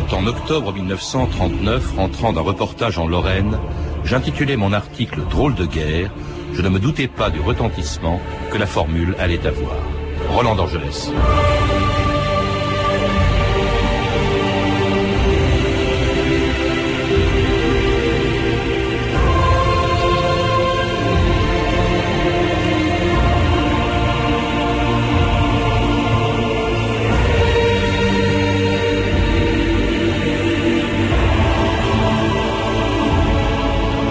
[0.00, 3.58] quand, en octobre 1939, rentrant d'un reportage en Lorraine,
[4.04, 6.10] j'intitulais mon article Drôle de guerre,
[6.54, 9.76] je ne me doutais pas du retentissement que la formule allait avoir.
[10.28, 11.10] Roland d'Angelès.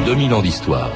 [0.09, 0.89] 2000 ans d'histoire.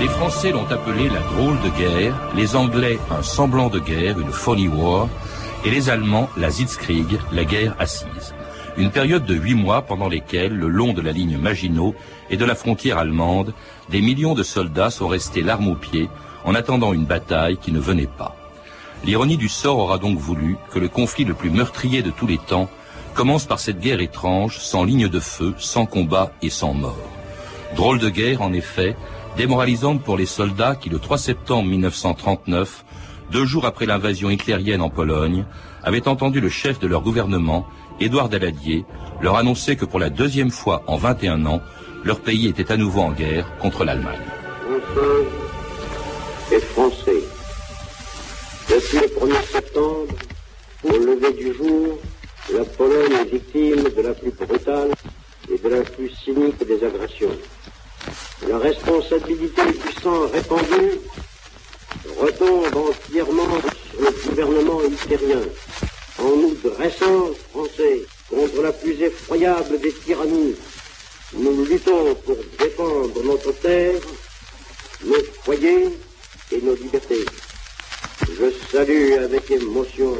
[0.00, 4.30] Les Français l'ont appelé la drôle de guerre, les Anglais un semblant de guerre, une
[4.30, 5.08] funny war,
[5.64, 8.36] et les Allemands la Sitzkrieg, la guerre assise.
[8.76, 11.92] Une période de huit mois pendant lesquels, le long de la ligne Maginot
[12.30, 13.52] et de la frontière allemande,
[13.90, 16.08] des millions de soldats sont restés l'arme au pied
[16.44, 18.36] en attendant une bataille qui ne venait pas.
[19.04, 22.38] L'ironie du sort aura donc voulu que le conflit le plus meurtrier de tous les
[22.38, 22.70] temps
[23.14, 26.96] commence par cette guerre étrange, sans ligne de feu, sans combat et sans mort.
[27.76, 28.96] Drôle de guerre, en effet,
[29.36, 32.84] démoralisante pour les soldats qui, le 3 septembre 1939,
[33.30, 35.44] deux jours après l'invasion hitlérienne en Pologne,
[35.82, 37.66] avaient entendu le chef de leur gouvernement,
[38.00, 38.86] Édouard Daladier,
[39.20, 41.60] leur annoncer que pour la deuxième fois en 21 ans,
[42.04, 44.18] leur pays était à nouveau en guerre contre l'Allemagne.
[48.94, 50.14] Le 1er septembre,
[50.84, 51.98] au lever du jour,
[52.52, 54.92] la Pologne est victime de la plus brutale
[55.52, 57.36] et de la plus cynique des agressions.
[58.48, 61.00] La responsabilité du sang répandu
[62.20, 63.58] retombe entièrement
[63.90, 65.42] sur le gouvernement hitlérien
[66.18, 70.54] en nous dressant, Français, contre la plus effroyable des tyrannies.
[71.32, 74.00] Nous luttons pour défendre notre terre,
[75.04, 75.88] nos foyers
[76.52, 77.24] et nos libertés.
[78.36, 80.16] Je salue avec émotion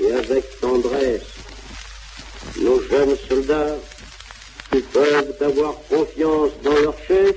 [0.00, 1.26] et avec tendresse
[2.60, 3.76] nos jeunes soldats
[4.70, 7.34] qui peuvent avoir confiance dans leur chef,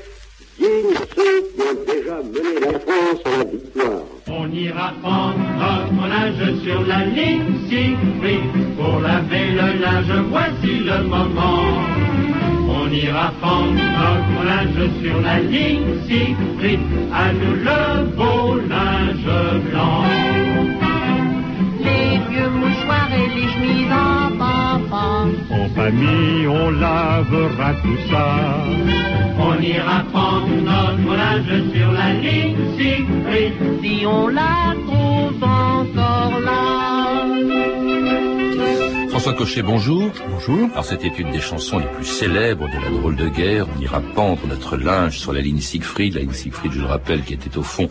[0.60, 4.04] dignes qui ont déjà mené la France à la victoire.
[4.28, 11.04] On ira prendre notre linge sur la ligne Siegfried pour laver le linge, voici le
[11.04, 11.64] moment.
[12.70, 16.80] On ira prendre notre linge sur la ligne Siegfried,
[17.12, 18.31] à nous le beau
[27.62, 28.26] lavera tout ça.
[29.40, 34.76] On ira prendre notre linge sur la ligne Siegfried, Si on la
[39.32, 40.12] François Cochet, bonjour.
[40.30, 40.70] Bonjour.
[40.74, 43.66] Alors c'était une des chansons les plus célèbres de la drôle de guerre.
[43.78, 47.24] On ira pendre notre linge sur la ligne Siegfried, la ligne Siegfried, je le rappelle,
[47.24, 47.88] qui était au fond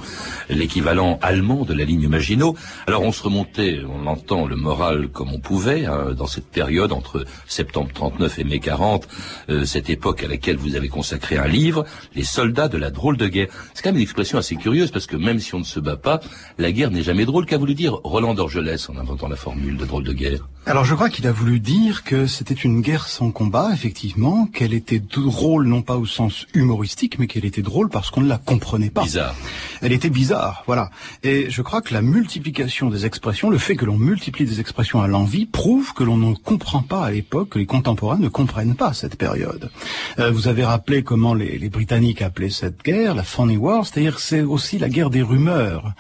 [0.51, 2.57] l'équivalent allemand de la ligne Maginot.
[2.87, 6.93] Alors on se remontait, on entend le moral comme on pouvait hein, dans cette période
[6.93, 9.09] entre septembre 39 et mai 40,
[9.49, 13.17] euh, cette époque à laquelle vous avez consacré un livre, les soldats de la drôle
[13.17, 13.49] de guerre.
[13.73, 15.97] C'est quand même une expression assez curieuse parce que même si on ne se bat
[15.97, 16.21] pas,
[16.59, 17.47] la guerre n'est jamais drôle.
[17.47, 20.47] Qu'a voulu dire Roland d'Orgelès en inventant la formule de drôle de guerre?
[20.67, 24.75] Alors je crois qu'il a voulu dire que c'était une guerre sans combat, effectivement, qu'elle
[24.75, 28.39] était drôle non pas au sens humoristique, mais qu'elle était drôle parce qu'on ne la
[28.39, 29.03] comprenait pas.
[29.03, 29.35] Bizarre.
[29.83, 30.91] Elle était bizarre, voilà.
[31.23, 35.03] Et je crois que la multiplication des expressions, le fait que l'on multiplie des expressions
[35.03, 38.77] à l'envie, prouve que l'on ne comprend pas à l'époque, que les contemporains ne comprennent
[38.77, 39.71] pas cette période.
[40.19, 44.19] Euh, vous avez rappelé comment les, les Britanniques appelaient cette guerre la Funny War, c'est-à-dire
[44.19, 45.93] c'est aussi la guerre des rumeurs.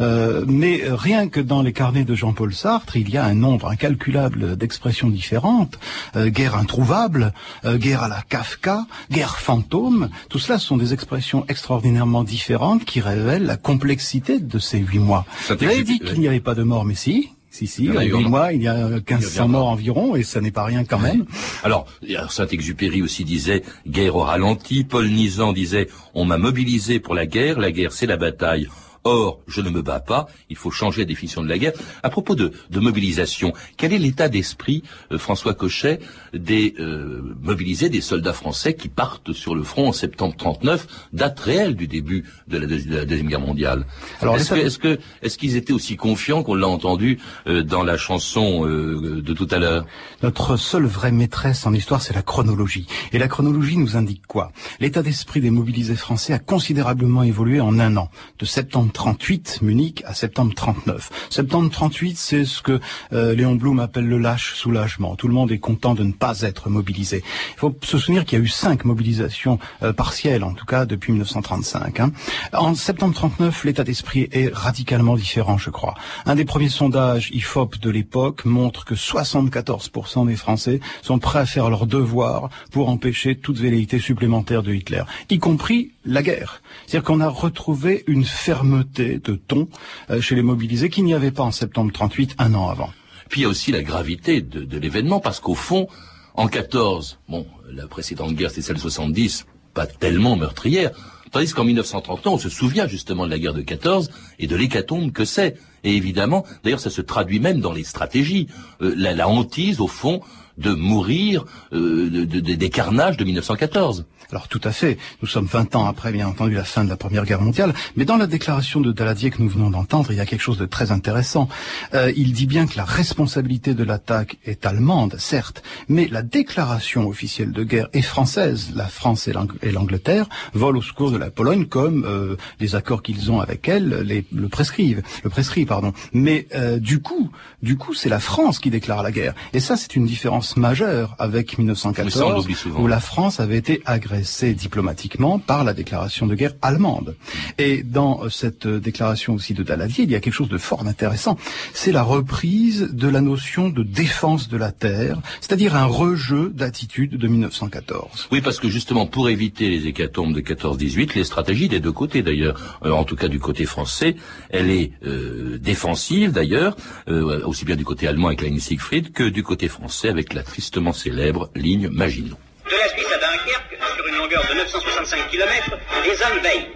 [0.00, 3.68] Euh, mais rien que dans les carnets de Jean-Paul Sartre, il y a un nombre
[3.68, 4.73] incalculable d'expressions
[5.10, 5.78] différentes.
[6.16, 7.32] Euh, guerre introuvable,
[7.64, 10.10] euh, guerre à la Kafka, guerre fantôme.
[10.28, 15.26] Tout cela sont des expressions extraordinairement différentes qui révèlent la complexité de ces huit mois.
[15.48, 17.30] Vous avez dit qu'il n'y avait pas de mort, mais si.
[17.50, 20.16] Si, si, Il y en mois, il y a Il y a 1500 morts environ,
[20.16, 21.24] et ça n'est pas rien quand même.
[21.62, 21.86] Alors,
[22.28, 24.82] Saint-Exupéry aussi disait guerre au ralenti.
[24.82, 27.60] Paul Nizan disait on m'a mobilisé pour la guerre.
[27.60, 28.68] La guerre, c'est la bataille.
[29.04, 30.26] Or, je ne me bats pas.
[30.48, 31.72] Il faut changer la définition de la guerre.
[32.02, 36.00] À propos de, de mobilisation, quel est l'état d'esprit, euh, François Cochet,
[36.32, 41.38] des euh, mobilisés, des soldats français qui partent sur le front en septembre 39, date
[41.40, 43.86] réelle du début de la, deuxi- de la deuxième guerre mondiale?
[44.22, 49.32] Alors, est-ce qu'ils étaient aussi confiants qu'on l'a entendu euh, dans la chanson euh, de
[49.34, 49.84] tout à l'heure?
[50.22, 52.86] Notre seule vraie maîtresse en histoire, c'est la chronologie.
[53.12, 54.50] Et la chronologie nous indique quoi?
[54.80, 58.08] L'état d'esprit des mobilisés français a considérablement évolué en un an,
[58.38, 61.10] de septembre 38, Munich à septembre 39.
[61.28, 62.80] Septembre 38, c'est ce que
[63.12, 65.16] euh, Léon Blum appelle le lâche soulagement.
[65.16, 67.22] Tout le monde est content de ne pas être mobilisé.
[67.56, 70.86] Il faut se souvenir qu'il y a eu cinq mobilisations euh, partielles, en tout cas
[70.86, 72.00] depuis 1935.
[72.00, 72.12] Hein.
[72.54, 75.94] En septembre 39, l'état d'esprit est radicalement différent, je crois.
[76.24, 81.46] Un des premiers sondages IFOP de l'époque montre que 74% des Français sont prêts à
[81.46, 86.62] faire leur devoir pour empêcher toute velléité supplémentaire de Hitler, y compris la guerre.
[86.86, 89.68] C'est-à-dire qu'on a retrouvé une fermeté de ton
[90.10, 92.90] euh, chez les mobilisés qu'il n'y avait pas en septembre 38, un an avant.
[93.28, 95.88] Puis il y a aussi la gravité de, l'événement, parce qu'au fond,
[96.34, 100.90] en 14, bon, la précédente guerre, c'était celle de 70, pas tellement meurtrière,
[101.30, 105.10] tandis qu'en 1930, on se souvient justement de la guerre de 14 et de l'hécatombe
[105.10, 105.56] que c'est.
[105.84, 108.46] Et évidemment, d'ailleurs, ça se traduit même dans les stratégies.
[108.82, 110.20] Euh, la, la hantise, au fond,
[110.58, 114.04] de mourir euh, de, de, des carnages de 1914.
[114.30, 116.96] Alors tout à fait, nous sommes 20 ans après, bien entendu, la fin de la
[116.96, 120.20] Première Guerre mondiale, mais dans la déclaration de Daladier que nous venons d'entendre, il y
[120.20, 121.48] a quelque chose de très intéressant.
[121.94, 127.06] Euh, il dit bien que la responsabilité de l'attaque est allemande, certes, mais la déclaration
[127.06, 128.72] officielle de guerre est française.
[128.74, 133.30] La France et l'Angleterre volent au secours de la Pologne comme euh, les accords qu'ils
[133.30, 135.92] ont avec elle le prescrivent, le prescrit, pardon.
[136.12, 137.30] Mais euh, du coup,
[137.62, 141.14] du coup, c'est la France qui déclare la guerre, et ça, c'est une différence majeure
[141.18, 142.46] avec 1914,
[142.78, 147.16] où la France avait été agressée diplomatiquement par la déclaration de guerre allemande.
[147.58, 151.36] Et dans cette déclaration aussi de Daladier, il y a quelque chose de fort intéressant.
[151.72, 157.16] C'est la reprise de la notion de défense de la terre, c'est-à-dire un rejeu d'attitude
[157.16, 158.28] de 1914.
[158.32, 162.22] Oui, parce que justement, pour éviter les hécatombes de 14-18, les stratégies des deux côtés
[162.22, 164.16] d'ailleurs, euh, en tout cas du côté français,
[164.50, 166.76] elle est euh, défensive d'ailleurs,
[167.08, 170.42] euh, aussi bien du côté allemand avec la Siegfried que du côté français avec la
[170.42, 172.36] tristement célèbre ligne Maginot.
[172.64, 176.70] De la Suisse à Dunkerque, sur une longueur de 965 km, les hommes veillent.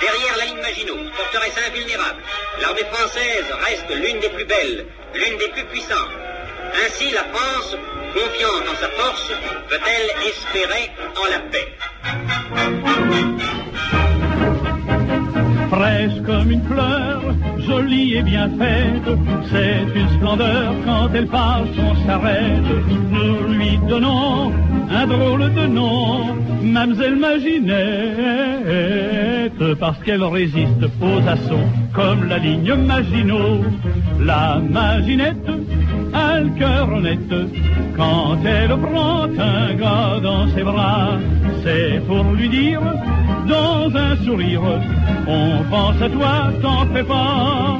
[0.00, 2.22] Derrière la ligne Maginot, forteresse invulnérable,
[2.60, 6.14] l'armée française reste l'une des plus belles, l'une des plus puissantes.
[6.84, 7.76] Ainsi, la France,
[8.14, 9.30] confiante en sa force,
[9.68, 11.68] peut-elle espérer en la paix?
[15.76, 17.20] Fraîche comme une fleur,
[17.66, 19.08] jolie et bien faite.
[19.50, 22.70] C'est une splendeur quand elle passe, on s'arrête.
[23.16, 24.52] Nous lui donnons
[24.90, 27.74] un drôle de nom, Mademoiselle Maginette,
[29.78, 33.64] parce qu'elle résiste aux assauts comme la ligne Maginot.
[34.20, 35.55] La Maginette
[36.16, 37.34] a cœur honnête
[37.96, 41.10] quand elle prend un gars dans ses bras.
[41.62, 42.80] C'est pour lui dire
[43.46, 44.62] dans un sourire,
[45.26, 47.78] on pense à toi, t'en fais pas.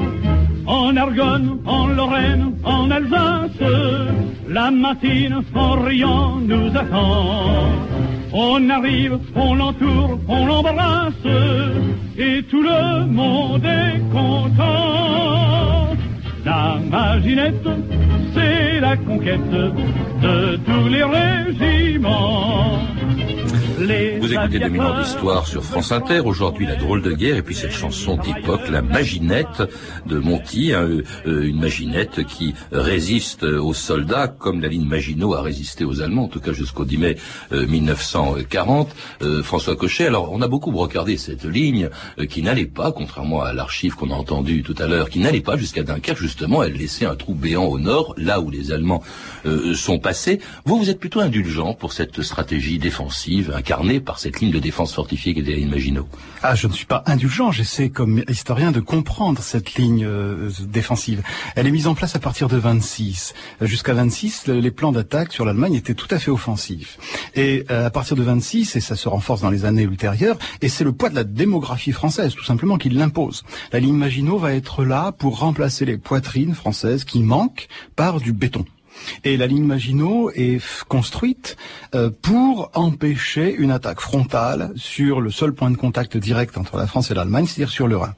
[0.65, 3.63] En Argonne, en Lorraine, en Alsace,
[4.49, 7.67] la matine en riant nous attend.
[8.33, 11.27] On arrive, on l'entoure, on l'embrasse,
[12.17, 15.95] et tout le monde est content.
[16.47, 17.67] La maginette,
[18.33, 22.79] c'est la conquête de tous les régiments.
[23.77, 26.21] Vous écoutez 2000 ans d'histoire sur France Inter.
[26.21, 29.61] Aujourd'hui, la drôle de guerre et puis cette chanson d'époque, la Maginette
[30.07, 30.89] de Monty, hein,
[31.27, 36.23] euh, une Maginette qui résiste aux soldats comme la ligne Maginot a résisté aux Allemands,
[36.23, 37.17] en tout cas jusqu'au 10 mai
[37.51, 38.95] 1940.
[39.21, 41.89] Euh, euh, François Cochet, alors on a beaucoup regardé cette ligne
[42.29, 45.55] qui n'allait pas, contrairement à l'archive qu'on a entendu tout à l'heure, qui n'allait pas
[45.55, 46.19] jusqu'à Dunkerque.
[46.19, 49.03] Justement, elle laissait un trou béant au nord, là où les Allemands
[49.75, 50.39] sont passés.
[50.65, 53.53] Vous, vous êtes plutôt indulgent pour cette stratégie défensive
[54.05, 56.07] par cette ligne de défense fortifiée la ligne Maginot
[56.41, 61.21] Ah, je ne suis pas indulgent, j'essaie comme historien de comprendre cette ligne euh, défensive.
[61.55, 63.33] Elle est mise en place à partir de 26.
[63.61, 66.97] Jusqu'à 26, les plans d'attaque sur l'Allemagne étaient tout à fait offensifs.
[67.35, 70.69] Et euh, à partir de 26, et ça se renforce dans les années ultérieures, et
[70.69, 73.43] c'est le poids de la démographie française, tout simplement, qui l'impose.
[73.73, 78.31] La ligne Maginot va être là pour remplacer les poitrines françaises qui manquent par du
[78.31, 78.63] béton.
[79.23, 81.57] Et la ligne Maginot est construite
[81.95, 86.87] euh, pour empêcher une attaque frontale sur le seul point de contact direct entre la
[86.87, 88.13] France et l'Allemagne, c'est-à-dire sur le Rhin.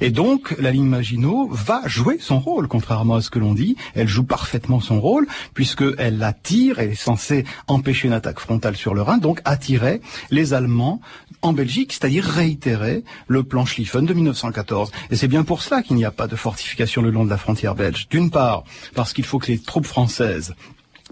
[0.00, 3.76] Et donc, la ligne Maginot va jouer son rôle, contrairement à ce que l'on dit.
[3.94, 8.94] Elle joue parfaitement son rôle, puisqu'elle attire, elle est censée empêcher une attaque frontale sur
[8.94, 10.00] le Rhin, donc attirer
[10.30, 11.00] les Allemands
[11.42, 14.90] en Belgique, c'est-à-dire réitérer le plan Schlieffen de 1914.
[15.10, 17.38] Et c'est bien pour cela qu'il n'y a pas de fortification le long de la
[17.38, 18.08] frontière belge.
[18.10, 20.54] D'une part, parce qu'il faut que les troupes françaises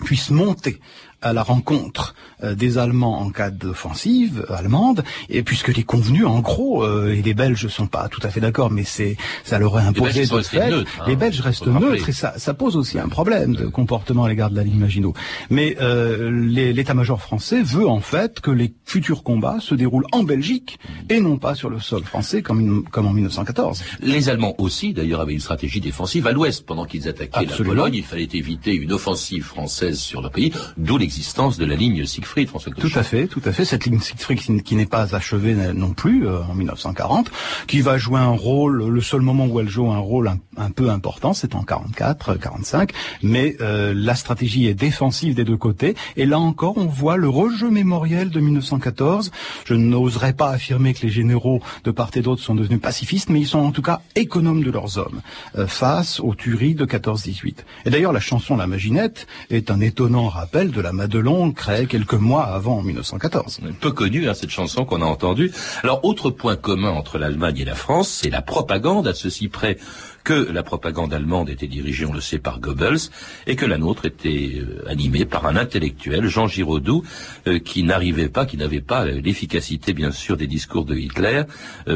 [0.04, 0.80] puissent monter
[1.22, 6.40] à la rencontre euh, des Allemands en cas d'offensive allemande, et puisque les convenus, en
[6.40, 9.78] gros, euh, et les Belges sont pas tout à fait d'accord, mais c'est ça leur
[9.78, 10.70] est imposé de fait.
[10.70, 14.24] Neutres, hein, les Belges restent neutres et ça, ça pose aussi un problème de comportement
[14.24, 15.14] à l'égard de la ligne Maginot.
[15.50, 20.78] Mais euh, l'état-major français veut en fait que les futurs combats se déroulent en Belgique
[21.08, 23.82] et non pas sur le sol français comme, comme en 1914.
[24.00, 27.94] Les Allemands aussi, d'ailleurs, avaient une stratégie défensive à l'ouest pendant qu'ils attaquaient la Pologne.
[27.94, 32.48] Il fallait éviter une offensive française sur le pays, d'où l'existence de la ligne Siegfried,
[32.48, 33.64] François Tout à fait, tout à fait.
[33.64, 37.30] Cette ligne Siegfried qui, n'est pas achevée non plus euh, en 1940,
[37.66, 40.90] qui va jouer un rôle, le seul moment où elle joue un rôle un, peu
[40.90, 45.96] important, c'est en 44, 45, mais euh, la stratégie est défensive des deux côtés.
[46.18, 49.30] Et là encore, on voit le rejeu mémoriel de 1914.
[49.64, 53.40] Je n'oserais pas affirmer que les généraux de part et d'autre sont devenus pacifistes, mais
[53.40, 55.22] ils sont en tout cas économes de leurs hommes
[55.56, 57.54] euh, face aux tueries de 14-18.
[57.86, 62.14] Et d'ailleurs, la chanson La Maginette est un étonnant rappel de la Madelon créée quelques
[62.14, 63.60] mois avant 1914.
[63.80, 65.52] Peu connue, hein, cette chanson qu'on a entendue.
[65.84, 69.78] Alors, autre point commun entre l'Allemagne et la France, c'est la propagande, à ceci près
[70.24, 73.10] que la propagande allemande était dirigée, on le sait, par Goebbels,
[73.46, 77.04] et que la nôtre était euh, animée par un intellectuel, Jean Giraudoux,
[77.46, 81.44] euh, qui n'arrivait pas, qui n'avait pas l'efficacité, bien sûr, des discours de Hitler,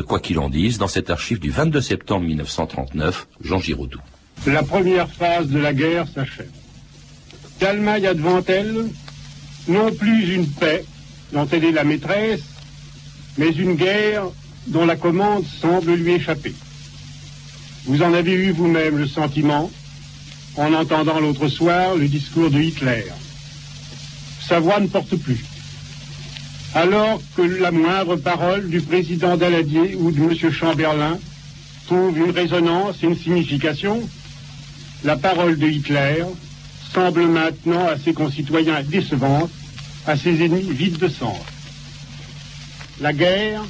[0.06, 4.00] quoi qu'il en dise, dans cette archive du 22 septembre 1939, Jean Giraudoux.
[4.46, 6.61] La première phase de la guerre s'achève.
[7.62, 8.88] L'Allemagne a devant elle
[9.68, 10.84] non plus une paix
[11.32, 12.40] dont elle est la maîtresse,
[13.38, 14.24] mais une guerre
[14.66, 16.52] dont la commande semble lui échapper.
[17.84, 19.70] Vous en avez eu vous-même le sentiment
[20.56, 23.04] en entendant l'autre soir le discours de Hitler.
[24.44, 25.44] Sa voix ne porte plus.
[26.74, 30.50] Alors que la moindre parole du président Daladier ou de M.
[30.50, 31.16] Chamberlain
[31.86, 34.02] trouve une résonance une signification,
[35.04, 36.24] la parole de Hitler
[36.92, 39.50] semble maintenant à ses concitoyens décevante,
[40.06, 41.38] à ses ennemis vide de sens.
[43.00, 43.62] La guerre,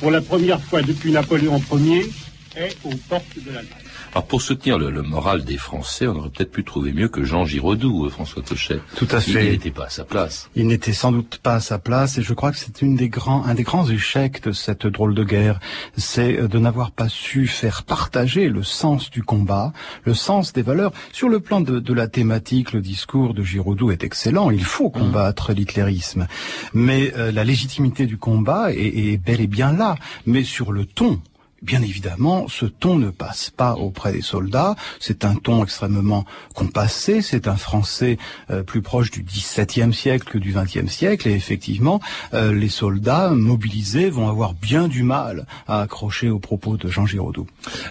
[0.00, 2.10] pour la première fois depuis Napoléon Ier,
[2.56, 3.83] est aux portes de l'Allemagne.
[4.14, 7.44] Alors pour soutenir le, moral des Français, on aurait peut-être pu trouver mieux que Jean
[7.44, 8.78] Giraudoux, euh, François Cochet.
[8.94, 9.46] Tout à fait.
[9.46, 10.48] Il n'était pas à sa place.
[10.54, 13.08] Il n'était sans doute pas à sa place, et je crois que c'est une des
[13.08, 15.58] grands, un des grands échecs de cette drôle de guerre,
[15.96, 19.72] c'est euh, de n'avoir pas su faire partager le sens du combat,
[20.04, 20.92] le sens des valeurs.
[21.10, 24.52] Sur le plan de, la thématique, le discours de Giraudoux est excellent.
[24.52, 24.92] Il faut mmh.
[24.92, 26.28] combattre l'hitlérisme,
[26.72, 29.96] mais euh, la légitimité du combat est bel et bien là.
[30.24, 31.20] Mais sur le ton,
[31.64, 34.76] Bien évidemment, ce ton ne passe pas auprès des soldats.
[35.00, 37.22] C'est un ton extrêmement compassé.
[37.22, 38.18] C'est un français
[38.50, 41.26] euh, plus proche du XVIIe siècle que du XXe siècle.
[41.26, 42.00] Et effectivement,
[42.34, 47.06] euh, les soldats mobilisés vont avoir bien du mal à accrocher aux propos de Jean
[47.06, 47.46] Giraudoux.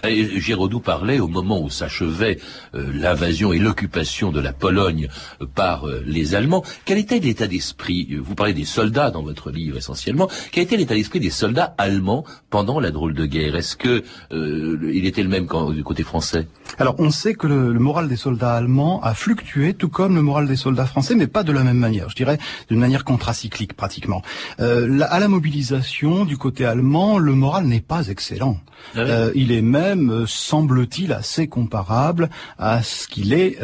[0.06, 2.38] Et Giraudoux parlait au moment où s'achevait
[2.76, 5.08] euh, l'invasion et l'occupation de la Pologne
[5.56, 6.62] par les Allemands.
[6.84, 10.28] Quel était l'état d'esprit Vous parlez des soldats dans votre livre essentiellement.
[10.52, 13.63] Quel était l'état d'esprit des soldats allemands pendant la drôle de guerre?
[13.64, 16.46] Est-ce que euh, il était le même du côté français?
[16.78, 20.46] Alors on sait que le, moral des soldats allemands a fluctué, tout comme le moral
[20.46, 22.10] des soldats français, mais pas de la même manière.
[22.10, 24.20] Je dirais d'une manière contracyclique pratiquement.
[24.60, 28.58] Euh, à la mobilisation du côté allemand, le moral n'est pas excellent.
[28.94, 32.28] Ah euh, il est même, semble-t-il, assez comparable
[32.58, 33.58] à ce qu'il est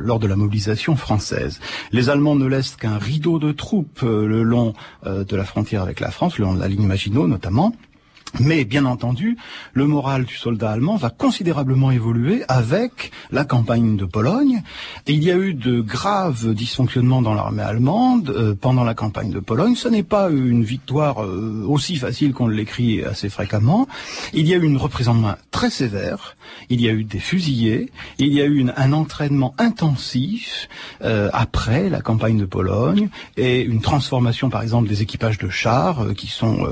[0.00, 1.60] lors de la mobilisation française.
[1.92, 4.72] Les Allemands ne laissent qu'un rideau de troupes le long
[5.04, 7.74] de la frontière avec la France, le long de la ligne Maginot notamment.
[8.40, 9.38] Mais bien entendu,
[9.72, 14.62] le moral du soldat allemand va considérablement évoluer avec la campagne de Pologne.
[15.06, 19.40] Il y a eu de graves dysfonctionnements dans l'armée allemande euh, pendant la campagne de
[19.40, 19.74] Pologne.
[19.74, 23.88] Ce n'est pas une victoire euh, aussi facile qu'on l'écrit assez fréquemment.
[24.34, 26.36] Il y a eu une reprise en main très sévère.
[26.68, 27.90] Il y a eu des fusillés.
[28.18, 30.68] Il y a eu un entraînement intensif
[31.02, 36.14] euh, après la campagne de Pologne et une transformation, par exemple, des équipages de chars
[36.16, 36.68] qui sont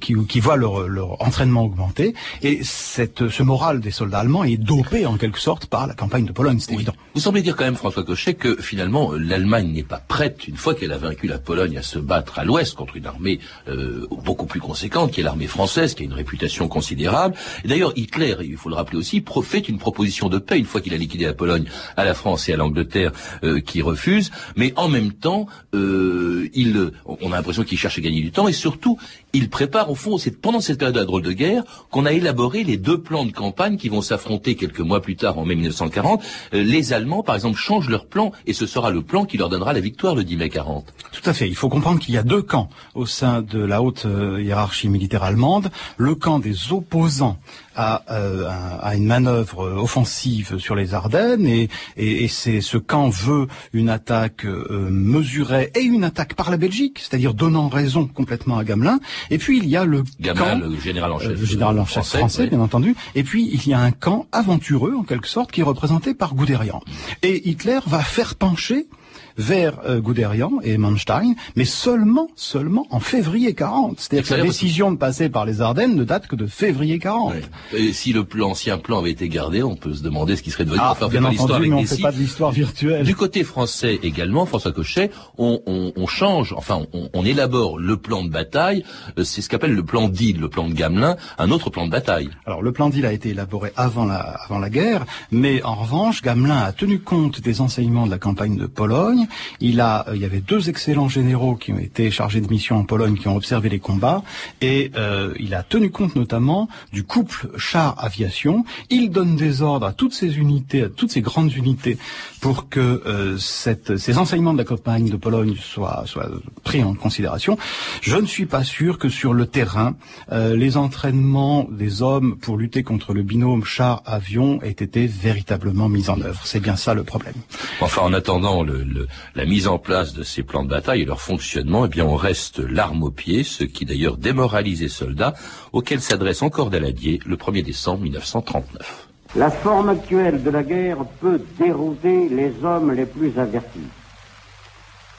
[0.00, 2.14] qui, qui voient leur, leur entraînement augmenter.
[2.42, 6.24] Et cette, ce moral des soldats allemands est dopé en quelque sorte par la campagne
[6.24, 6.94] de Pologne, c'est évident.
[7.14, 10.74] Vous semblez dire quand même, François Cochet, que finalement l'Allemagne n'est pas prête, une fois
[10.74, 14.46] qu'elle a vaincu la Pologne, à se battre à l'ouest contre une armée euh, beaucoup
[14.46, 17.34] plus conséquente, qui est l'armée française, qui a une réputation considérable.
[17.64, 20.80] Et d'ailleurs, Hitler, il faut le rappeler aussi, fait une proposition de paix une fois
[20.80, 21.64] qu'il a liquidé la Pologne
[21.96, 23.12] à la France et à l'Angleterre,
[23.44, 24.30] euh, qui refuse.
[24.56, 28.48] Mais en même temps, euh, il, on a l'impression qu'il cherche à gagner du temps
[28.48, 28.98] et surtout,
[29.32, 32.06] il prépare au fond, c'est c'est pendant cette période de la drôle de guerre qu'on
[32.06, 35.44] a élaboré les deux plans de campagne qui vont s'affronter quelques mois plus tard, en
[35.44, 36.22] mai 1940.
[36.54, 39.48] Euh, les Allemands, par exemple, changent leur plan et ce sera le plan qui leur
[39.48, 40.92] donnera la victoire le 10 mai 40.
[41.12, 41.48] Tout à fait.
[41.48, 44.88] Il faut comprendre qu'il y a deux camps au sein de la haute euh, hiérarchie
[44.88, 45.70] militaire allemande.
[45.96, 47.38] Le camp des opposants
[47.74, 48.48] à, euh,
[48.80, 53.88] à, une manœuvre offensive sur les Ardennes et, et, et c'est ce camp veut une
[53.88, 59.00] attaque euh, mesurée et une attaque par la Belgique, c'est-à-dire donnant raison complètement à Gamelin.
[59.30, 61.78] Et puis il y a le Gamelin, camp, le général en chef, euh, le général
[61.78, 62.48] en chef français, français, oui.
[62.50, 62.94] bien entendu.
[63.14, 66.34] Et puis il y a un camp aventureux en quelque sorte qui est représenté par
[66.34, 66.80] Guderian.
[67.22, 68.86] Et Hitler va faire pencher
[69.36, 73.98] vers euh, Guderian et Manstein, mais seulement, seulement en février 40.
[74.00, 77.32] C'est-à-dire que la décision de passer par les Ardennes ne date que de février 40.
[77.34, 77.42] Ouais.
[77.78, 80.50] Et si le plan- l'ancien plan avait été gardé, on peut se demander ce qui
[80.50, 80.80] serait devenu.
[80.82, 83.04] Ah, Enfin, on fait bien pas entendu, mais on fait pas de l'histoire virtuelle.
[83.04, 87.96] Du côté français également, François Cochet, on, on- on change, enfin, on, on élabore le
[87.96, 88.84] plan de bataille.
[89.18, 91.90] euh, C'est ce qu'appelle le plan d'Ide, le plan de Gamelin, un autre plan de
[91.90, 92.30] bataille.
[92.46, 96.20] Alors le plan d'île a été élaboré avant la, avant la guerre, mais en revanche,
[96.20, 99.21] Gamelin a tenu compte des enseignements de la campagne de Pologne.
[99.60, 102.76] Il a, euh, il y avait deux excellents généraux qui ont été chargés de mission
[102.76, 104.22] en Pologne, qui ont observé les combats,
[104.60, 108.64] et euh, il a tenu compte notamment du couple char-aviation.
[108.90, 111.98] Il donne des ordres à toutes ces unités, à toutes ces grandes unités,
[112.40, 116.28] pour que euh, cette, ces enseignements de la campagne de Pologne soient, soient
[116.64, 117.58] pris en considération.
[118.00, 119.94] Je ne suis pas sûr que sur le terrain,
[120.32, 126.08] euh, les entraînements des hommes pour lutter contre le binôme char-avion aient été véritablement mis
[126.10, 126.40] en œuvre.
[126.44, 127.34] C'est bien ça le problème.
[127.80, 131.04] Enfin, en attendant le- le- la mise en place de ces plans de bataille et
[131.04, 135.34] leur fonctionnement, eh bien, on reste l'arme au pied, ce qui d'ailleurs démoralise les soldats,
[135.72, 139.08] auxquels s'adresse encore Daladier le 1er décembre 1939.
[139.34, 143.88] La forme actuelle de la guerre peut dérouter les hommes les plus avertis.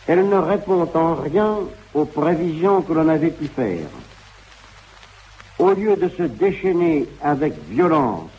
[0.08, 1.60] Elle ne répond en rien
[1.94, 3.88] aux prévisions que l'on avait pu faire.
[5.60, 8.30] Au lieu de se déchaîner avec violence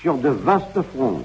[0.00, 1.24] sur de vastes fronts,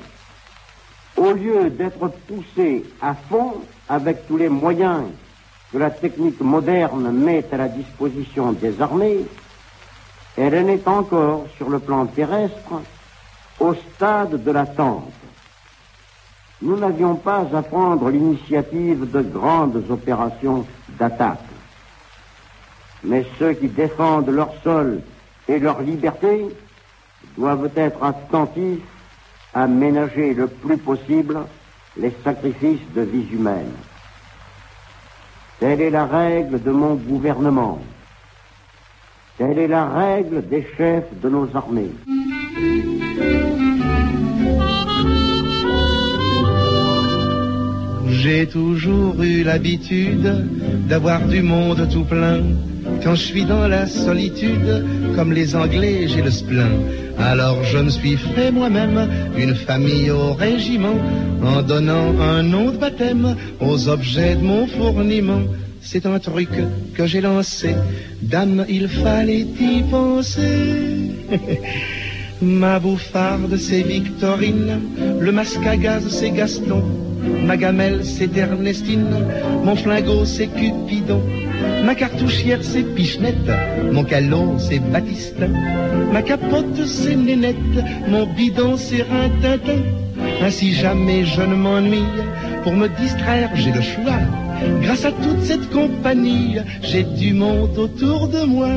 [1.25, 3.55] au lieu d'être poussé à fond
[3.89, 5.03] avec tous les moyens
[5.71, 9.25] que la technique moderne met à la disposition des armées,
[10.37, 12.81] elle en est encore, sur le plan terrestre,
[13.59, 15.11] au stade de l'attente.
[16.61, 21.39] Nous n'avions pas à prendre l'initiative de grandes opérations d'attaque.
[23.03, 25.01] Mais ceux qui défendent leur sol
[25.47, 26.45] et leur liberté
[27.37, 28.81] doivent être attentifs
[29.55, 31.39] à ménager le plus possible
[31.97, 33.71] les sacrifices de vies humaines.
[35.59, 37.79] Telle est la règle de mon gouvernement.
[39.37, 41.91] Telle est la règle des chefs de nos armées.
[48.25, 50.47] J'ai toujours eu l'habitude
[50.89, 52.41] d'avoir du monde tout plein.
[53.03, 54.83] Quand je suis dans la solitude,
[55.15, 56.73] comme les Anglais, j'ai le spleen.
[57.19, 60.97] Alors je me suis fait moi-même une famille au régiment,
[61.43, 65.43] en donnant un nom de baptême aux objets de mon fourniment.
[65.81, 66.49] C'est un truc
[66.95, 67.75] que j'ai lancé,
[68.23, 71.11] dame, il fallait y penser.
[72.41, 74.79] Ma bouffarde, c'est Victorine.
[75.19, 76.83] Le masque à gaz, c'est Gaston.
[77.45, 79.07] Ma gamelle, c'est Ernestine.
[79.63, 81.21] Mon flingot, c'est Cupidon.
[81.83, 83.51] Ma cartouchière, c'est Pichenette.
[83.91, 85.43] Mon calot, c'est Baptiste.
[86.11, 87.55] Ma capote, c'est Nénette.
[88.07, 89.81] Mon bidon, c'est Rintintin.
[90.41, 92.11] Ainsi jamais je ne m'ennuie.
[92.63, 94.19] Pour me distraire, j'ai le choix.
[94.81, 98.69] Grâce à toute cette compagnie, j'ai du monde autour de moi.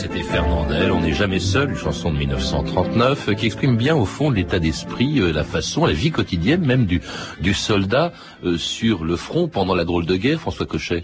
[0.00, 4.04] C'était Fernandel, On n'est jamais seul, une chanson de 1939 euh, qui exprime bien au
[4.04, 7.00] fond l'état d'esprit, euh, la façon, la vie quotidienne même du,
[7.52, 8.12] soldat
[8.44, 11.02] euh, sur le front pendant la drôle de guerre, François Cochet.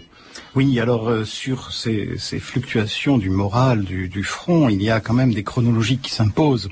[0.55, 5.43] Oui, alors sur ces, fluctuations du moral du front, il y a quand même des
[5.43, 6.69] chronologies qui s'imposent.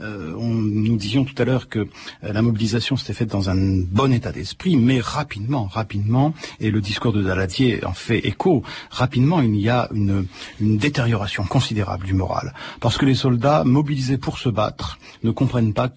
[0.00, 1.86] Euh, on, nous disions tout à l'heure que euh,
[2.32, 7.12] la mobilisation s'était faite dans un bon état d'esprit, mais rapidement, rapidement, et le discours
[7.12, 10.26] de Daladier en fait écho, rapidement il y a une,
[10.60, 12.52] une détérioration considérable du moral.
[12.80, 15.90] Parce que les soldats mobilisés pour se battre ne comprennent pas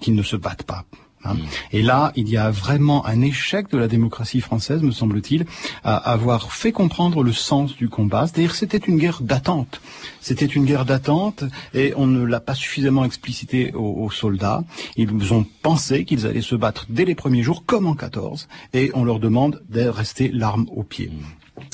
[0.00, 0.84] qu'ils ne se battent pas.
[1.24, 1.36] Hein.
[1.72, 5.46] Et là, il y a vraiment un échec de la démocratie française, me semble-t-il,
[5.82, 8.26] à avoir fait comprendre le sens du combat.
[8.26, 9.80] C'est-à-dire c'était une guerre d'attente.
[10.20, 14.64] C'était une guerre d'attente et on ne l'a pas suffisamment explicité aux, aux soldats.
[14.96, 18.90] Ils ont pensé qu'ils allaient se battre dès les premiers jours, comme en 14, et
[18.94, 21.10] on leur demande de rester l'arme au pied.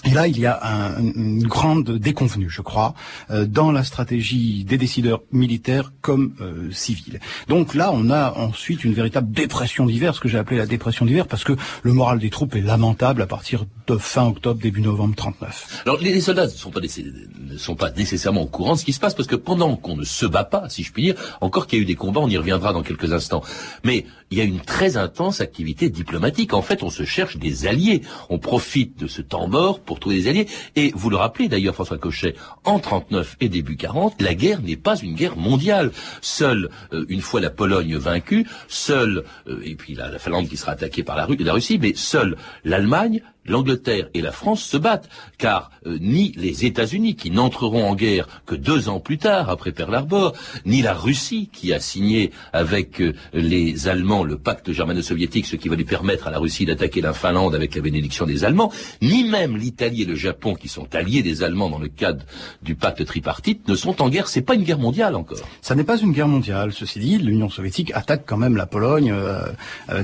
[0.05, 2.95] Et là, il y a un, une grande déconvenue, je crois,
[3.31, 7.21] euh, dans la stratégie des décideurs militaires comme euh, civils.
[7.49, 11.07] Donc là, on a ensuite une véritable dépression d'hiver, ce que j'ai appelé la dépression
[11.07, 14.81] d'hiver, parce que le moral des troupes est lamentable à partir de fin octobre, début
[14.81, 15.83] novembre 39.
[15.87, 18.93] Alors les, soldats ne sont, pas ne sont pas nécessairement au courant de ce qui
[18.93, 21.67] se passe, parce que pendant qu'on ne se bat pas, si je puis dire, encore
[21.67, 23.43] qu'il y a eu des combats, on y reviendra dans quelques instants,
[23.85, 26.55] mais il y a une très intense activité diplomatique.
[26.55, 28.03] En fait, on se cherche des alliés.
[28.29, 30.47] On profite de ce temps mort pour trouver des alliés.
[30.77, 34.77] Et vous le rappelez d'ailleurs, François Cochet, en 39 et début 40, la guerre n'est
[34.77, 35.91] pas une guerre mondiale.
[36.21, 40.73] Seule, euh, une fois la Pologne vaincue, seule, euh, et puis la, Finlande qui sera
[40.73, 45.71] attaquée par la, la Russie, mais seule l'Allemagne, l'Angleterre et la France se battent, car
[45.87, 49.95] euh, ni les États-Unis, qui n'entreront en guerre que deux ans plus tard, après Pearl
[49.95, 50.35] Harbor,
[50.67, 55.69] ni la Russie, qui a signé avec euh, les Allemands le pacte germano-soviétique, ce qui
[55.69, 59.25] va lui permettre à la Russie d'attaquer la Finlande avec la bénédiction des Allemands, ni
[59.25, 62.25] même l'Italie et le Japon, qui sont alliés des Allemands dans le cadre
[62.63, 64.29] du pacte tripartite, ne sont en guerre.
[64.29, 65.39] C'est pas une guerre mondiale encore.
[65.63, 66.73] Ça n'est pas une guerre mondiale.
[66.73, 69.47] Ceci dit, l'Union soviétique attaque quand même la Pologne euh,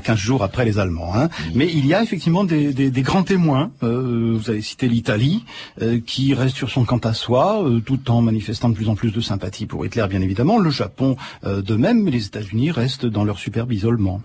[0.02, 1.14] 15 jours après les Allemands.
[1.14, 1.28] Hein.
[1.54, 3.70] Mais il y a effectivement des, des, des grands témoins.
[3.82, 5.44] Euh, vous avez cité l'Italie,
[5.82, 8.94] euh, qui reste sur son quant à soi, euh, tout en manifestant de plus en
[8.94, 10.58] plus de sympathie pour Hitler, bien évidemment.
[10.58, 14.20] Le Japon de même, mais les États-Unis restent dans leur superbe isolement.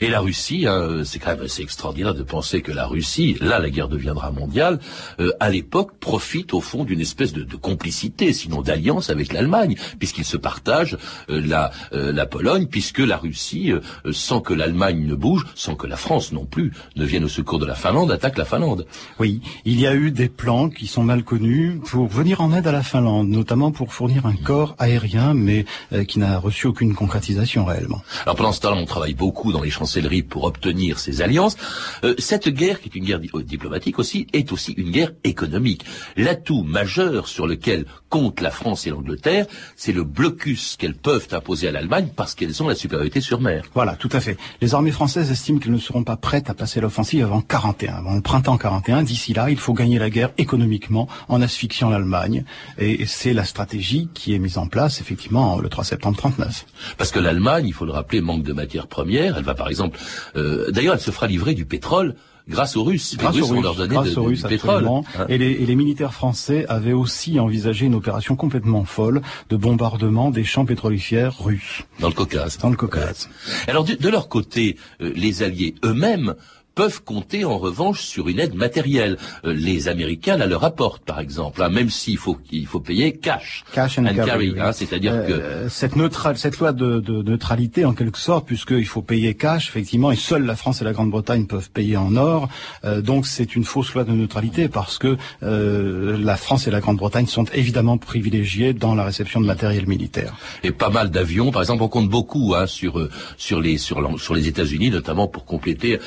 [0.00, 3.58] Et la Russie, hein, c'est quand même assez extraordinaire de penser que la Russie, là
[3.58, 4.78] la guerre deviendra mondiale,
[5.20, 9.76] euh, à l'époque profite au fond d'une espèce de, de, complicité, sinon d'alliance avec l'Allemagne,
[9.98, 10.96] puisqu'ils se partagent
[11.30, 13.72] euh, la, euh, la Pologne, puisque la Russie,
[14.10, 17.58] sans que l'Allemagne ne bouge, sans que la France non plus ne vienne au secours
[17.58, 18.86] de la Finlande, attaque la Finlande.
[19.18, 22.66] Oui, il y a eu des plans qui sont mal connus pour venir en aide
[22.66, 25.64] à la Finlande, notamment pour fournir un corps aérien, mais
[26.08, 28.02] qui n'a reçu aucune concrétisation réellement.
[28.24, 31.56] Alors pendant ce temps, on travaille beaucoup dans les chancelleries pour obtenir ces alliances.
[32.04, 35.84] Euh, cette guerre, qui est une guerre euh, diplomatique aussi, est aussi une guerre économique.
[36.16, 41.68] L'atout majeur sur lequel comptent la France et l'Angleterre, c'est le blocus qu'elles peuvent imposer
[41.68, 43.64] à l'Allemagne parce qu'elles ont la supériorité sur mer.
[43.74, 44.36] Voilà, tout à fait.
[44.60, 48.14] Les armées françaises estiment qu'elles ne seront pas prêtes à passer l'offensive avant 41, avant
[48.14, 49.02] le printemps 41.
[49.02, 52.44] D'ici là, il faut gagner la guerre économiquement en asphyxiant l'Allemagne.
[52.78, 56.66] Et c'est la stratégie qui est mise en place, effectivement, le 3 septembre 39.
[56.98, 59.38] Parce que l'Allemagne, il faut le rappeler, manque de matières premières.
[59.38, 59.96] Elle va par exemple,
[60.34, 62.16] euh, d'ailleurs, elle se fera livrer du pétrole
[62.48, 63.16] grâce aux Russes.
[63.16, 64.88] Grâce aux Russes, grâce aux Russes, pétrole.
[64.88, 65.02] Hein.
[65.28, 70.30] Et, les, et les, militaires français avaient aussi envisagé une opération complètement folle de bombardement
[70.30, 71.84] des champs pétrolifères russes.
[72.00, 72.58] Dans le Caucase.
[72.58, 73.28] Dans le Caucase.
[73.68, 76.34] Alors de, de leur côté, euh, les Alliés eux-mêmes
[76.74, 79.18] peuvent compter en revanche sur une aide matérielle.
[79.44, 83.12] Euh, les Américains la leur apportent, par exemple, hein, même s'il faut il faut payer
[83.12, 85.94] cash, cash and, carry, hein, c'est-à-dire euh, que cette,
[86.36, 90.44] cette loi de, de, neutralité en quelque sorte, puisqu'il faut payer cash effectivement, et seules
[90.44, 92.48] la France et la Grande-Bretagne peuvent payer en or,
[92.84, 97.26] euh, donc c'est une fausse loi de neutralité parce que la France et la Grande-Bretagne
[97.26, 100.34] sont évidemment privilégiées dans la réception de matériel militaire.
[100.62, 104.34] Et pas mal d'avions, par exemple, on compte beaucoup hein, sur sur les sur, sur
[104.34, 105.98] les États-Unis, notamment pour compléter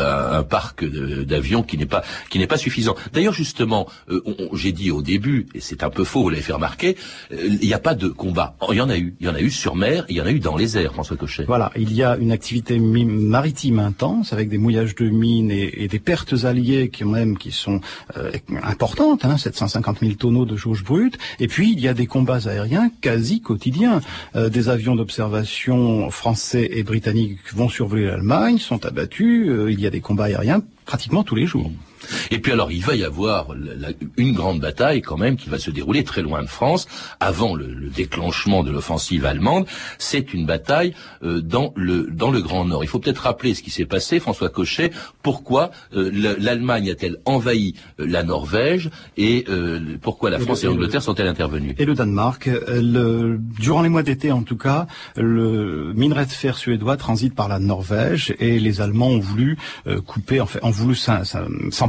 [0.00, 2.94] un, parc d'avions qui n'est pas qui n'est pas suffisant.
[3.12, 4.22] D'ailleurs, justement, euh,
[4.54, 6.96] j'ai dit au début, et c'est un peu faux, vous l'avez fait remarquer,
[7.32, 8.56] euh, il n'y a pas de combat.
[8.70, 10.26] Il y en a eu, il y en a eu sur mer, il y en
[10.26, 11.44] a eu dans les airs, François Cochet.
[11.44, 15.98] Voilà, il y a une activité maritime intense avec des mouillages de mines et, des
[15.98, 17.80] pertes alliées qui même qui sont
[18.16, 18.30] euh,
[18.62, 21.18] importantes, hein, 750 000 tonneaux de jauge brute.
[21.40, 24.00] Et puis il y a des combats aériens quasi quotidiens.
[24.34, 29.48] des avions d'observation français et britanniques vont survoler l'Allemagne, sont abattus.
[29.90, 31.70] Des combats aériens pratiquement tous les jours.
[32.30, 33.48] Et puis alors, il va y avoir
[34.16, 36.86] une grande bataille quand même qui va se dérouler très loin de France,
[37.20, 39.66] avant le, déclenchement de l'offensive allemande.
[39.98, 42.84] C'est une bataille euh, dans le dans le Grand Nord.
[42.84, 44.90] Il faut peut-être rappeler ce qui s'est passé, François Cochet.
[45.22, 49.44] Pourquoi euh, l'Allemagne a-t-elle envahi euh, la Norvège et
[50.02, 51.74] pourquoi la France et, l'Angleterre sont-elles intervenues?
[51.78, 52.48] Et le Danemark.
[52.68, 54.86] Le, durant les mois d'été, en tout cas,
[55.16, 59.58] le minerai de fer suédois transite par la Norvège et les Allemands ont voulu
[60.06, 60.94] couper, en fait, ont voulu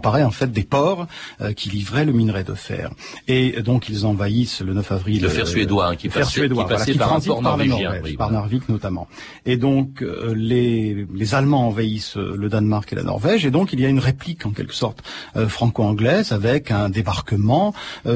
[0.01, 1.05] s'emparer en fait des ports
[1.41, 2.89] euh, qui livraient le minerai de fer.
[3.27, 5.21] Et donc ils envahissent le 9 avril.
[5.21, 8.67] Le fer suédois hein, qui, fer passait, qui, passait par un port norvégien, par Narvik
[8.67, 9.07] notamment.
[9.45, 13.73] Et donc euh, les, les Allemands envahissent euh, le Danemark et la Norvège, et donc
[13.73, 15.03] il y a une réplique en quelque sorte
[15.35, 17.73] franco-anglaise avec un débarquement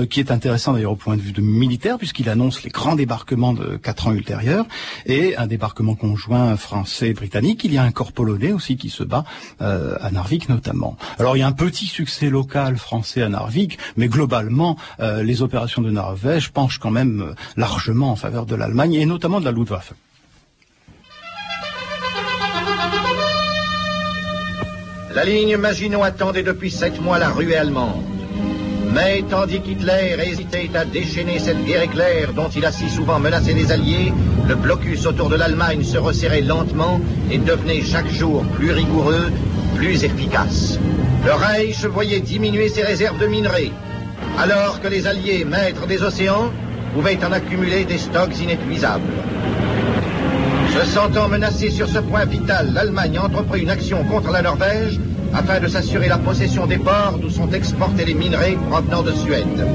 [0.09, 3.53] qui est intéressant d'ailleurs au point de vue de militaire puisqu'il annonce les grands débarquements
[3.53, 4.65] de quatre ans ultérieurs
[5.05, 7.63] et un débarquement conjoint français-britannique.
[7.63, 9.25] Il y a un corps polonais aussi qui se bat
[9.59, 10.97] à Narvik notamment.
[11.19, 15.41] Alors il y a un petit succès local français à Narvik, mais globalement, euh, les
[15.41, 19.45] opérations de Norvège penchent quand même euh, largement en faveur de l'Allemagne et notamment de
[19.45, 19.93] la Luftwaffe.
[25.13, 28.03] La ligne Maginot attendait depuis sept mois la ruée allemande.
[28.93, 33.53] Mais tandis qu'Hitler hésitait à déchaîner cette guerre éclair dont il a si souvent menacé
[33.53, 34.13] les Alliés,
[34.47, 36.99] le blocus autour de l'Allemagne se resserrait lentement
[37.31, 39.31] et devenait chaque jour plus rigoureux,
[39.75, 40.79] plus efficace.
[41.25, 43.71] Le Reich voyait diminuer ses réserves de minerais,
[44.37, 46.51] alors que les Alliés, maîtres des océans,
[46.93, 49.01] pouvaient en accumuler des stocks inépuisables.
[50.71, 54.99] Se sentant menacé sur ce point vital, l'Allemagne a entrepris une action contre la Norvège
[55.33, 59.65] afin de s'assurer la possession des ports d'où sont exportés les minerais provenant de Suède.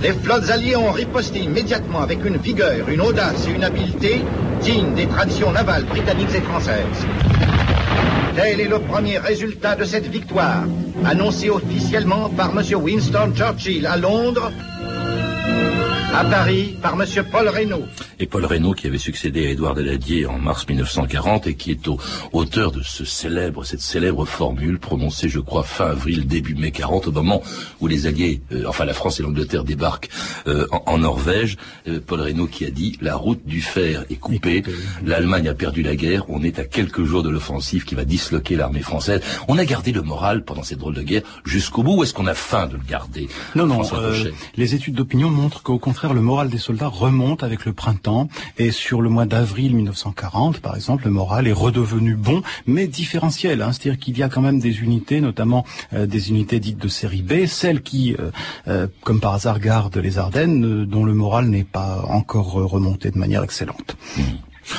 [0.00, 4.22] Les flottes alliées ont riposté immédiatement avec une vigueur, une audace et une habileté
[4.62, 7.06] dignes des traditions navales britanniques et françaises.
[8.34, 10.64] Tel est le premier résultat de cette victoire,
[11.04, 12.62] annoncé officiellement par M.
[12.76, 14.52] Winston Churchill à Londres
[16.14, 17.84] à Paris par Monsieur Paul Reynaud.
[18.18, 21.86] Et Paul Reynaud qui avait succédé à Édouard Daladier en mars 1940 et qui est
[21.88, 21.98] au,
[22.32, 27.08] auteur de ce célèbre, cette célèbre formule prononcée, je crois, fin avril, début mai 40,
[27.08, 27.42] au moment
[27.80, 30.08] où les Alliés, euh, enfin la France et l'Angleterre débarquent
[30.48, 31.56] euh, en, Norvège.
[31.86, 34.62] Euh, Paul Reynaud qui a dit la route du fer est coupée,
[35.04, 38.56] l'Allemagne a perdu la guerre, on est à quelques jours de l'offensive qui va disloquer
[38.56, 39.20] l'armée française.
[39.48, 42.26] On a gardé le moral pendant cette drôle de guerre jusqu'au bout ou est-ce qu'on
[42.26, 43.82] a faim de le garder Non, non.
[44.56, 48.28] les études d'opinion montrent qu'au contraire le moral des soldats remonte avec le printemps.
[48.58, 53.62] Et sur le mois d'avril 1940, par exemple, le moral est redevenu bon, mais différentiel.
[53.62, 53.72] Hein.
[53.72, 57.22] C'est-à-dire qu'il y a quand même des unités, notamment euh, des unités dites de série
[57.22, 58.30] B, celles qui, euh,
[58.68, 63.18] euh, comme par hasard, gardent les Ardennes, dont le moral n'est pas encore remonté de
[63.18, 63.96] manière excellente.
[64.16, 64.22] Mmh.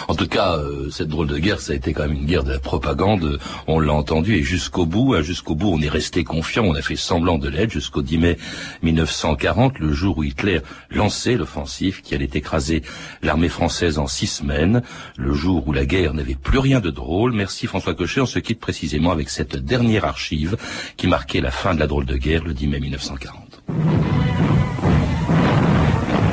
[0.08, 2.44] En tout cas, euh, cette drôle de guerre, ça a été quand même une guerre
[2.44, 3.40] de la propagande.
[3.68, 6.64] On l'a entendu et jusqu'au bout, jusqu'au bout, on est resté confiant.
[6.66, 8.38] On a fait semblant de l'être jusqu'au 10 mai
[8.84, 12.84] 1940, le jour où Hitler lançait l'offensive qui allait écraser
[13.22, 14.82] l'armée française en six semaines,
[15.18, 17.34] le jour où la guerre n'avait plus rien de drôle.
[17.34, 18.22] Merci François Cochet.
[18.22, 20.58] On se quitte précisément avec cette dernière archive
[20.98, 23.64] qui marquait la fin de la drôle de guerre le 10 mai 1940.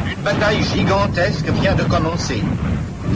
[0.07, 2.43] Une bataille gigantesque vient de commencer.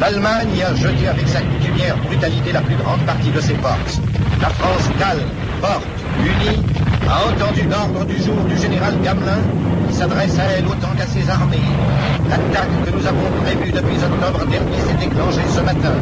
[0.03, 4.01] L'Allemagne a jeté avec sa coutumière brutalité la plus grande partie de ses forces.
[4.41, 5.87] La France calme, forte,
[6.19, 6.61] unie,
[7.09, 9.38] a entendu l'ordre du jour du général Gamelin
[9.88, 11.71] qui s'adresse à elle autant qu'à ses armées.
[12.29, 15.95] L'attaque que nous avons prévue depuis octobre dernier s'est déclenchée ce matin.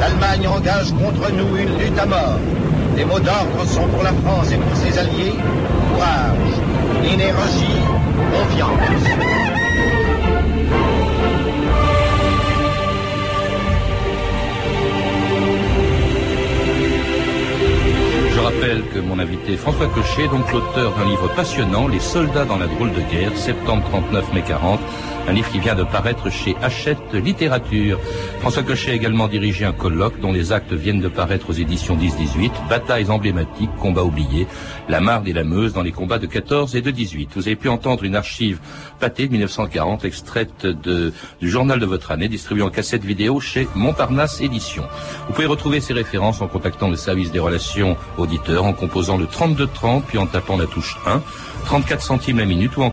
[0.00, 2.40] L'Allemagne engage contre nous une lutte à mort.
[2.96, 5.36] Les mots d'ordre sont pour la France et pour ses alliés
[5.94, 7.78] courage, énergie,
[8.32, 9.65] confiance.
[18.56, 22.66] Rappelle que mon invité François Cochet, donc l'auteur d'un livre passionnant, Les soldats dans la
[22.66, 24.80] drôle de guerre, septembre 39 mai 40,
[25.28, 27.98] un livre qui vient de paraître chez Hachette Littérature.
[28.40, 31.96] François Cochet a également dirigé un colloque dont les actes viennent de paraître aux éditions
[31.96, 34.46] 10-18, Batailles emblématiques, combats oubliés,
[34.88, 37.30] la Marne et la Meuse dans les combats de 14 et de 18.
[37.34, 38.60] Vous avez pu entendre une archive
[39.00, 43.66] pâtée de 1940, extraite de, du journal de votre année, distribuée en cassette vidéo chez
[43.74, 44.86] Montparnasse Éditions.
[45.26, 49.26] Vous pouvez retrouver ces références en contactant le service des relations auditeurs, en composant le
[49.26, 51.20] 3230, puis en tapant la touche 1,
[51.64, 52.90] 34 centimes la minute ou en